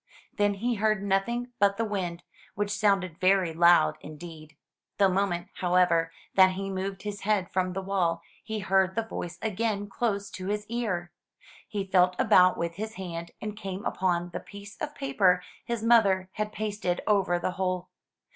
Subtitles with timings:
[0.35, 2.23] Then he heard nothing but the wind,
[2.55, 4.57] which sounded very loud indeed.
[4.97, 7.73] The moment, however, 423 M Y BOOK HOUSE J^^ that he moved his head from
[7.73, 11.11] the wall, he heard the voice again close to his ear.
[11.67, 16.29] He felt about with his hand, and came upon the piece of paper his mother
[16.31, 17.89] had pasted over the hole.